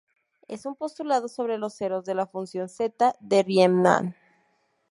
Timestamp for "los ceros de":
1.59-2.15